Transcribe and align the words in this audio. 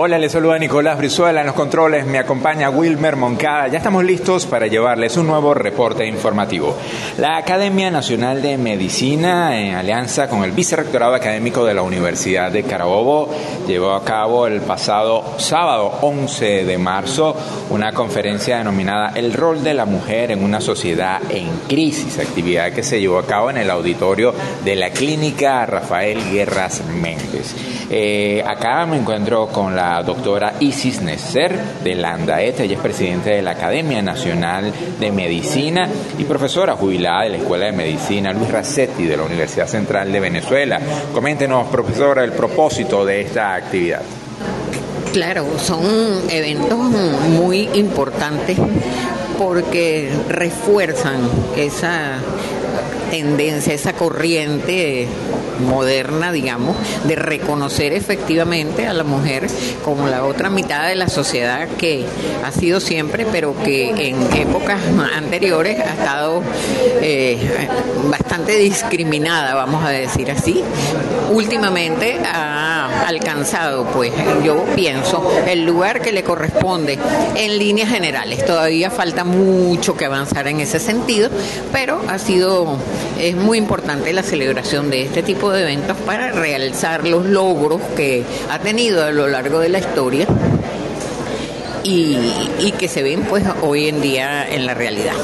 Hola, 0.00 0.16
les 0.16 0.30
saluda 0.30 0.56
Nicolás 0.60 0.96
Brizuela 0.96 1.40
en 1.40 1.48
los 1.48 1.56
controles, 1.56 2.06
me 2.06 2.20
acompaña 2.20 2.70
Wilmer 2.70 3.16
Moncada. 3.16 3.66
Ya 3.66 3.78
estamos 3.78 4.04
listos 4.04 4.46
para 4.46 4.68
llevarles 4.68 5.16
un 5.16 5.26
nuevo 5.26 5.54
reporte 5.54 6.06
informativo. 6.06 6.76
La 7.16 7.36
Academia 7.36 7.90
Nacional 7.90 8.40
de 8.40 8.56
Medicina, 8.58 9.60
en 9.60 9.74
alianza 9.74 10.28
con 10.28 10.44
el 10.44 10.52
Vicerrectorado 10.52 11.16
Académico 11.16 11.64
de 11.64 11.74
la 11.74 11.82
Universidad 11.82 12.52
de 12.52 12.62
Carabobo, 12.62 13.28
llevó 13.66 13.90
a 13.90 14.04
cabo 14.04 14.46
el 14.46 14.60
pasado 14.60 15.34
sábado 15.38 15.92
11 16.02 16.64
de 16.64 16.78
marzo 16.78 17.34
una 17.70 17.92
conferencia 17.92 18.58
denominada 18.58 19.14
El 19.16 19.32
rol 19.32 19.64
de 19.64 19.74
la 19.74 19.84
mujer 19.84 20.30
en 20.30 20.44
una 20.44 20.60
sociedad 20.60 21.20
en 21.28 21.48
crisis, 21.66 22.20
actividad 22.20 22.70
que 22.70 22.84
se 22.84 23.00
llevó 23.00 23.18
a 23.18 23.26
cabo 23.26 23.50
en 23.50 23.56
el 23.56 23.68
auditorio 23.68 24.32
de 24.64 24.76
la 24.76 24.90
Clínica 24.90 25.66
Rafael 25.66 26.20
Guerras 26.30 26.84
Méndez. 26.86 27.56
Eh, 27.90 28.44
acá 28.46 28.86
me 28.86 28.96
encuentro 28.98 29.48
con 29.48 29.74
la 29.74 29.87
doctora 30.04 30.54
Isis 30.60 31.00
Neser 31.00 31.58
de 31.82 31.94
la 31.94 32.18
ella 32.40 32.62
es 32.62 32.80
presidenta 32.80 33.30
de 33.30 33.42
la 33.42 33.52
Academia 33.52 34.02
Nacional 34.02 34.72
de 35.00 35.10
Medicina 35.10 35.88
y 36.18 36.24
profesora 36.24 36.76
jubilada 36.76 37.22
de 37.22 37.30
la 37.30 37.36
Escuela 37.38 37.66
de 37.66 37.72
Medicina 37.72 38.32
Luis 38.32 38.50
Racetti 38.50 39.04
de 39.04 39.16
la 39.16 39.22
Universidad 39.22 39.66
Central 39.66 40.12
de 40.12 40.20
Venezuela. 40.20 40.80
Coméntenos, 41.12 41.68
profesora, 41.68 42.24
el 42.24 42.32
propósito 42.32 43.04
de 43.04 43.22
esta 43.22 43.54
actividad. 43.54 44.02
Claro, 45.12 45.46
son 45.58 45.84
eventos 46.30 46.78
muy 46.78 47.68
importantes 47.74 48.58
porque 49.38 50.10
refuerzan 50.28 51.20
esa 51.56 52.18
tendencia, 53.10 53.72
esa 53.72 53.94
corriente 53.94 55.08
moderna, 55.58 56.32
digamos, 56.32 56.76
de 57.04 57.14
reconocer 57.14 57.92
efectivamente 57.92 58.86
a 58.86 58.92
la 58.92 59.04
mujer 59.04 59.46
como 59.84 60.06
la 60.08 60.24
otra 60.24 60.50
mitad 60.50 60.86
de 60.86 60.94
la 60.94 61.08
sociedad 61.08 61.68
que 61.78 62.06
ha 62.44 62.52
sido 62.52 62.80
siempre, 62.80 63.26
pero 63.30 63.54
que 63.62 63.90
en 64.08 64.22
épocas 64.36 64.80
anteriores 65.16 65.78
ha 65.80 65.94
estado 65.94 66.42
eh, 67.00 67.68
bastante 68.10 68.56
discriminada, 68.56 69.54
vamos 69.54 69.84
a 69.84 69.90
decir 69.90 70.30
así. 70.30 70.62
Últimamente 71.30 72.18
ha 72.24 72.67
alcanzado, 73.06 73.84
pues 73.86 74.12
yo 74.44 74.64
pienso, 74.74 75.30
el 75.46 75.64
lugar 75.64 76.00
que 76.00 76.12
le 76.12 76.22
corresponde 76.22 76.98
en 77.36 77.58
líneas 77.58 77.90
generales. 77.90 78.44
Todavía 78.44 78.90
falta 78.90 79.24
mucho 79.24 79.96
que 79.96 80.04
avanzar 80.04 80.48
en 80.48 80.60
ese 80.60 80.78
sentido, 80.78 81.30
pero 81.72 82.00
ha 82.08 82.18
sido, 82.18 82.78
es 83.18 83.36
muy 83.36 83.58
importante 83.58 84.12
la 84.12 84.22
celebración 84.22 84.90
de 84.90 85.02
este 85.02 85.22
tipo 85.22 85.50
de 85.50 85.62
eventos 85.62 85.96
para 85.98 86.32
realzar 86.32 87.06
los 87.06 87.26
logros 87.26 87.80
que 87.96 88.24
ha 88.50 88.58
tenido 88.58 89.04
a 89.04 89.10
lo 89.10 89.28
largo 89.28 89.58
de 89.60 89.68
la 89.68 89.78
historia 89.78 90.26
y, 91.82 92.72
que 92.78 92.88
se 92.88 93.02
ven 93.02 93.22
pues 93.22 93.44
hoy 93.62 93.88
en 93.88 94.00
día 94.00 94.46
en 94.48 94.66
la 94.66 94.74
realidad. 94.74 95.14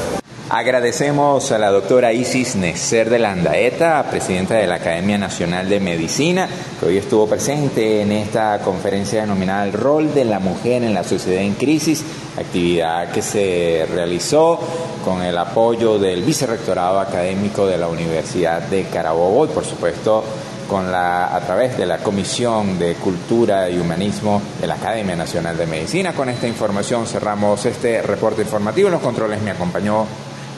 Agradecemos 0.49 1.51
a 1.51 1.57
la 1.57 1.71
doctora 1.71 2.13
Isis 2.13 2.55
Necer 2.55 3.09
de 3.09 3.17
Landaeta, 3.17 4.05
presidenta 4.11 4.53
de 4.53 4.67
la 4.67 4.75
Academia 4.75 5.17
Nacional 5.17 5.67
de 5.67 5.79
Medicina, 5.79 6.47
que 6.79 6.85
hoy 6.85 6.97
estuvo 6.97 7.25
presente 7.25 8.01
en 8.01 8.11
esta 8.11 8.59
conferencia 8.59 9.21
denominada 9.21 9.65
El 9.65 9.73
rol 9.73 10.13
de 10.13 10.23
la 10.23 10.37
mujer 10.37 10.83
en 10.83 10.93
la 10.93 11.03
sociedad 11.03 11.41
en 11.41 11.55
crisis, 11.55 12.03
actividad 12.37 13.11
que 13.11 13.23
se 13.23 13.87
realizó 13.91 14.59
con 15.03 15.23
el 15.23 15.35
apoyo 15.35 15.97
del 15.97 16.21
Vicerrectorado 16.21 16.99
Académico 16.99 17.65
de 17.65 17.79
la 17.79 17.87
Universidad 17.87 18.61
de 18.61 18.83
Carabobo 18.83 19.45
y, 19.45 19.47
por 19.47 19.65
supuesto, 19.65 20.23
con 20.69 20.91
la, 20.91 21.35
a 21.35 21.39
través 21.39 21.75
de 21.75 21.87
la 21.87 21.97
Comisión 21.97 22.77
de 22.77 22.93
Cultura 22.95 23.67
y 23.67 23.79
Humanismo 23.79 24.39
de 24.61 24.67
la 24.67 24.75
Academia 24.75 25.15
Nacional 25.15 25.57
de 25.57 25.65
Medicina. 25.65 26.13
Con 26.13 26.29
esta 26.29 26.47
información 26.47 27.07
cerramos 27.07 27.65
este 27.65 28.03
reporte 28.03 28.43
informativo. 28.43 28.91
Los 28.91 29.01
controles 29.01 29.41
me 29.41 29.49
acompañó 29.49 30.05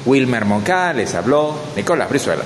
Wilmer 0.07 0.45
Moncada, 0.45 0.93
les 0.93 1.13
habló 1.15 1.53
Nicolás 1.75 2.09
Brizuela. 2.09 2.43